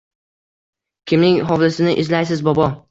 [1.11, 2.75] Kimning hovlisini izlaysiz, bobo?